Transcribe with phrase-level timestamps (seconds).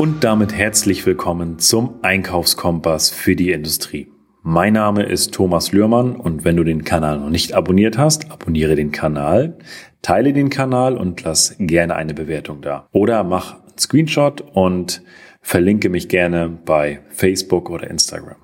[0.00, 4.10] Und damit herzlich willkommen zum Einkaufskompass für die Industrie.
[4.42, 8.76] Mein Name ist Thomas Lührmann und wenn du den Kanal noch nicht abonniert hast, abonniere
[8.76, 9.58] den Kanal,
[10.00, 12.88] teile den Kanal und lass gerne eine Bewertung da.
[12.92, 15.02] Oder mach einen Screenshot und
[15.42, 18.36] verlinke mich gerne bei Facebook oder Instagram.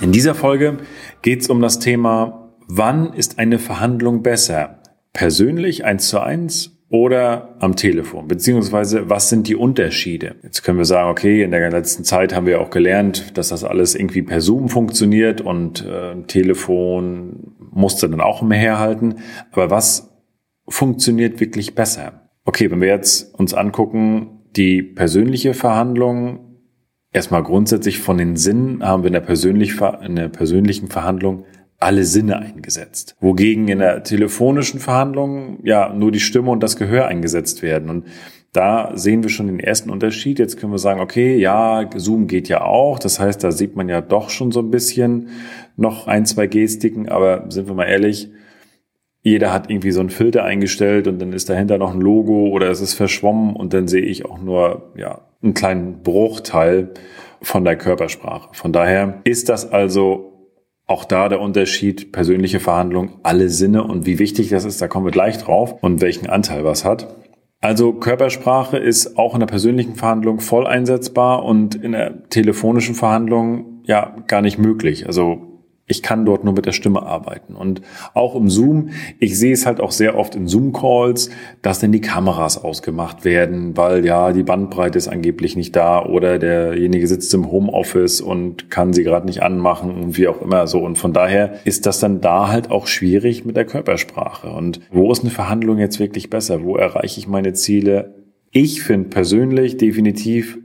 [0.00, 0.78] In dieser Folge
[1.22, 4.82] geht es um das Thema, wann ist eine Verhandlung besser?
[5.12, 8.28] Persönlich eins zu eins oder am Telefon?
[8.28, 10.36] Beziehungsweise, was sind die Unterschiede?
[10.42, 13.64] Jetzt können wir sagen, okay, in der letzten Zeit haben wir auch gelernt, dass das
[13.64, 19.16] alles irgendwie per Zoom funktioniert und äh, Telefon musste dann auch mehr herhalten.
[19.52, 20.12] Aber was
[20.68, 22.28] funktioniert wirklich besser?
[22.44, 26.58] Okay, wenn wir jetzt uns angucken, die persönliche Verhandlung,
[27.10, 31.46] erstmal grundsätzlich von den Sinnen haben wir in der, persönlich, in der persönlichen Verhandlung
[31.82, 33.16] alle Sinne eingesetzt.
[33.20, 37.90] Wogegen in der telefonischen Verhandlung ja nur die Stimme und das Gehör eingesetzt werden.
[37.90, 38.06] Und
[38.52, 40.38] da sehen wir schon den ersten Unterschied.
[40.38, 42.98] Jetzt können wir sagen, okay, ja, Zoom geht ja auch.
[42.98, 45.28] Das heißt, da sieht man ja doch schon so ein bisschen
[45.76, 47.08] noch ein, zwei Gestiken.
[47.08, 48.30] Aber sind wir mal ehrlich,
[49.22, 52.68] jeder hat irgendwie so einen Filter eingestellt und dann ist dahinter noch ein Logo oder
[52.70, 56.90] es ist verschwommen und dann sehe ich auch nur, ja, einen kleinen Bruchteil
[57.40, 58.50] von der Körpersprache.
[58.52, 60.31] Von daher ist das also
[60.92, 65.06] auch da der Unterschied, persönliche Verhandlung, alle Sinne und wie wichtig das ist, da kommen
[65.06, 67.16] wir gleich drauf und welchen Anteil was hat.
[67.62, 73.82] Also Körpersprache ist auch in der persönlichen Verhandlung voll einsetzbar und in der telefonischen Verhandlung
[73.84, 75.06] ja gar nicht möglich.
[75.06, 75.51] Also
[75.86, 77.54] ich kann dort nur mit der Stimme arbeiten.
[77.54, 77.82] Und
[78.14, 81.30] auch im Zoom, ich sehe es halt auch sehr oft in Zoom-Calls,
[81.60, 86.38] dass denn die Kameras ausgemacht werden, weil ja die Bandbreite ist angeblich nicht da oder
[86.38, 90.78] derjenige sitzt im Homeoffice und kann sie gerade nicht anmachen und wie auch immer so.
[90.78, 94.48] Und von daher ist das dann da halt auch schwierig mit der Körpersprache.
[94.50, 96.62] Und wo ist eine Verhandlung jetzt wirklich besser?
[96.62, 98.14] Wo erreiche ich meine Ziele?
[98.50, 100.58] Ich finde persönlich definitiv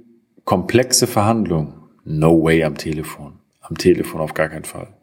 [0.46, 1.74] komplexe Verhandlungen.
[2.06, 3.40] No way am Telefon.
[3.62, 4.97] Am Telefon auf gar keinen Fall.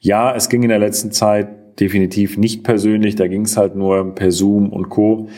[0.00, 4.14] Ja, es ging in der letzten Zeit definitiv nicht persönlich, da ging es halt nur
[4.14, 5.28] per Zoom und Co.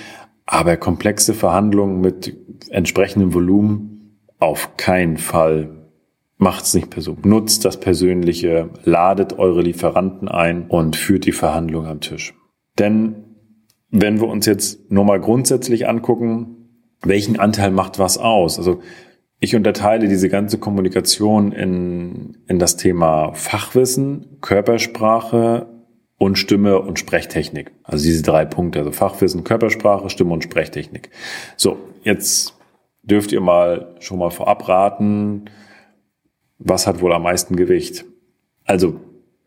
[0.46, 2.36] Aber komplexe Verhandlungen mit
[2.70, 5.70] entsprechendem Volumen auf keinen Fall.
[6.38, 7.18] Macht's nicht per Zoom.
[7.24, 12.34] Nutzt das Persönliche, ladet eure Lieferanten ein und führt die Verhandlung am Tisch.
[12.78, 13.14] Denn
[13.90, 16.56] wenn wir uns jetzt nur mal grundsätzlich angucken,
[17.02, 18.58] welchen Anteil macht was aus?
[18.58, 18.80] Also
[19.40, 25.66] ich unterteile diese ganze Kommunikation in, in das Thema Fachwissen, Körpersprache
[26.18, 27.72] und Stimme und Sprechtechnik.
[27.82, 31.08] Also diese drei Punkte, also Fachwissen, Körpersprache, Stimme und Sprechtechnik.
[31.56, 32.54] So, jetzt
[33.02, 35.46] dürft ihr mal schon mal vorab raten,
[36.58, 38.04] was hat wohl am meisten Gewicht?
[38.66, 39.00] Also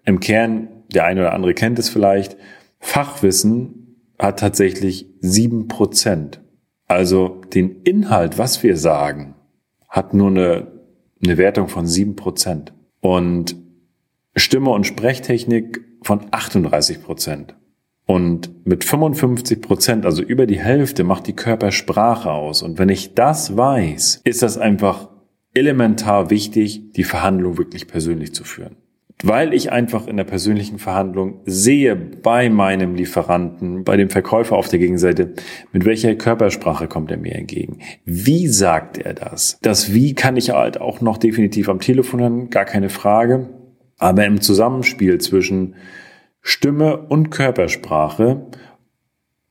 [0.06, 2.36] im Kern, der eine oder andere kennt es vielleicht,
[2.80, 6.42] Fachwissen hat tatsächlich sieben Prozent.
[6.88, 9.36] Also den Inhalt, was wir sagen,
[9.94, 10.68] hat nur eine,
[11.24, 13.56] eine Wertung von sieben Prozent und
[14.36, 17.56] Stimme und Sprechtechnik von 38 Prozent.
[18.06, 22.64] Und mit 55 Prozent, also über die Hälfte, macht die Körpersprache aus.
[22.64, 25.10] Und wenn ich das weiß, ist das einfach
[25.54, 28.76] elementar wichtig, die Verhandlung wirklich persönlich zu führen
[29.24, 34.68] weil ich einfach in der persönlichen Verhandlung sehe bei meinem Lieferanten, bei dem Verkäufer auf
[34.68, 35.34] der Gegenseite,
[35.72, 37.80] mit welcher Körpersprache kommt er mir entgegen?
[38.04, 39.58] Wie sagt er das?
[39.62, 43.50] Das Wie kann ich halt auch noch definitiv am Telefon hören, gar keine Frage.
[43.98, 45.76] Aber im Zusammenspiel zwischen
[46.42, 48.48] Stimme und Körpersprache,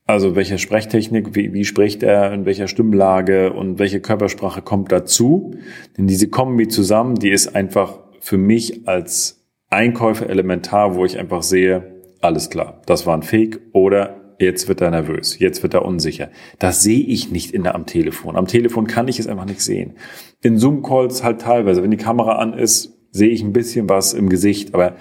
[0.05, 5.55] also welche Sprechtechnik, wie, wie spricht er, in welcher Stimmlage und welche Körpersprache kommt dazu?
[5.97, 9.42] Denn diese Kombi zusammen, die ist einfach für mich als
[9.73, 14.81] Einkäufe elementar, wo ich einfach sehe, alles klar, das war ein Fake oder jetzt wird
[14.81, 16.29] er nervös, jetzt wird er unsicher.
[16.59, 18.35] Das sehe ich nicht in der, am Telefon.
[18.35, 19.93] Am Telefon kann ich es einfach nicht sehen.
[20.41, 24.29] In Zoom-Calls halt teilweise, wenn die Kamera an ist, sehe ich ein bisschen was im
[24.29, 24.95] Gesicht, aber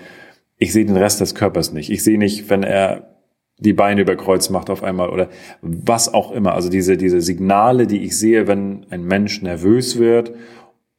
[0.59, 1.91] ich sehe den Rest des Körpers nicht.
[1.91, 3.17] Ich sehe nicht, wenn er
[3.59, 5.29] die Beine über Kreuz macht auf einmal oder
[5.61, 6.55] was auch immer.
[6.55, 10.33] Also diese, diese Signale, die ich sehe, wenn ein Mensch nervös wird,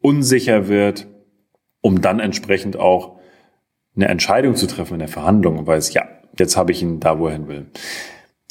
[0.02, 1.08] unsicher wird,
[1.81, 3.20] um dann entsprechend auch
[3.95, 6.04] eine Entscheidung zu treffen in der Verhandlung und weiß, ja,
[6.38, 7.68] jetzt habe ich ihn da, wo er hin will.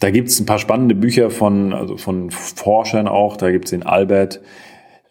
[0.00, 3.36] Da gibt es ein paar spannende Bücher von, also von Forschern auch.
[3.36, 4.40] Da gibt es den Albert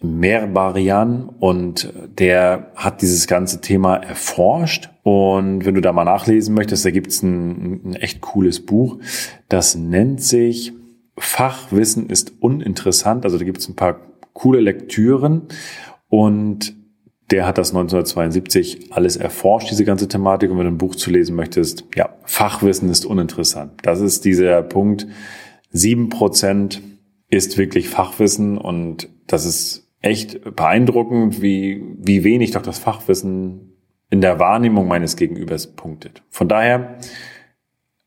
[0.02, 4.90] Merbarian und der hat dieses ganze Thema erforscht.
[5.04, 9.00] Und wenn du da mal nachlesen möchtest, da gibt es ein, ein echt cooles Buch.
[9.48, 10.74] Das nennt sich
[11.18, 13.26] Fachwissen ist uninteressant.
[13.26, 14.00] Also da gibt es ein paar
[14.34, 15.44] coole Lektüren.
[16.10, 16.76] Und
[17.32, 20.52] der hat das 1972 alles erforscht, diese ganze Thematik.
[20.52, 23.74] Und wenn du ein Buch zu lesen möchtest, ja, Fachwissen ist uninteressant.
[23.84, 25.08] Das ist dieser Punkt.
[25.72, 26.82] Sieben Prozent
[27.30, 33.78] ist wirklich Fachwissen und das ist echt beeindruckend, wie, wie wenig doch das Fachwissen
[34.10, 36.24] in der Wahrnehmung meines Gegenübers punktet.
[36.30, 36.98] Von daher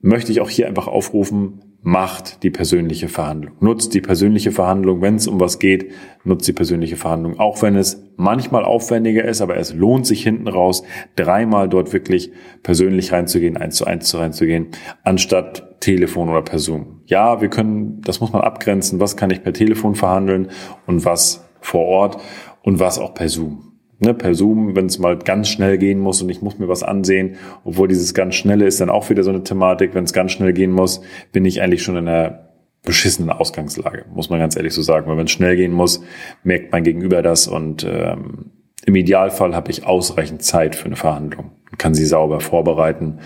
[0.01, 3.57] möchte ich auch hier einfach aufrufen, macht die persönliche Verhandlung.
[3.61, 5.93] Nutzt die persönliche Verhandlung, wenn es um was geht,
[6.25, 7.39] nutzt die persönliche Verhandlung.
[7.39, 10.83] Auch wenn es manchmal aufwendiger ist, aber es lohnt sich hinten raus,
[11.15, 12.33] dreimal dort wirklich
[12.63, 14.69] persönlich reinzugehen, eins zu eins reinzugehen,
[15.03, 17.03] anstatt Telefon oder per Zoom.
[17.05, 20.49] Ja, wir können, das muss man abgrenzen, was kann ich per Telefon verhandeln
[20.87, 22.17] und was vor Ort
[22.63, 23.74] und was auch per Zoom
[24.05, 26.83] ne, per Zoom, wenn es mal ganz schnell gehen muss und ich muss mir was
[26.83, 30.33] ansehen, obwohl dieses ganz schnelle ist dann auch wieder so eine Thematik, wenn es ganz
[30.33, 31.01] schnell gehen muss,
[31.33, 32.49] bin ich eigentlich schon in einer
[32.85, 35.09] beschissenen Ausgangslage, muss man ganz ehrlich so sagen.
[35.09, 36.03] Weil wenn es schnell gehen muss,
[36.43, 38.51] merkt mein Gegenüber das und ähm,
[38.87, 43.19] im Idealfall habe ich ausreichend Zeit für eine Verhandlung, kann sie sauber vorbereiten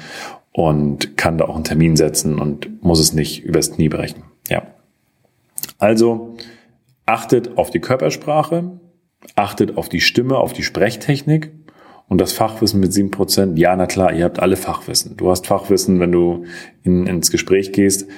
[0.53, 4.23] und kann da auch einen Termin setzen und muss es nicht übers Knie brechen.
[4.49, 4.63] Ja.
[5.79, 6.37] Also
[7.07, 8.79] achtet auf die Körpersprache,
[9.35, 11.53] achtet auf die Stimme, auf die Sprechtechnik
[12.09, 13.59] und das Fachwissen mit sieben Prozent.
[13.59, 15.17] Ja, na klar, ihr habt alle Fachwissen.
[15.17, 16.45] Du hast Fachwissen, wenn du
[16.83, 18.09] in, ins Gespräch gehst,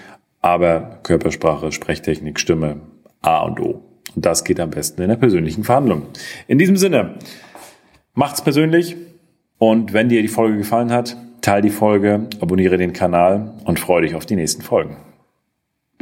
[0.41, 2.81] aber Körpersprache, Sprechtechnik, Stimme,
[3.20, 3.82] A und O.
[4.14, 6.06] Und das geht am besten in der persönlichen Verhandlung.
[6.47, 7.19] In diesem Sinne,
[8.14, 8.97] macht's persönlich
[9.58, 14.02] und wenn dir die Folge gefallen hat, teile die Folge, abonniere den Kanal und freue
[14.02, 14.97] dich auf die nächsten Folgen.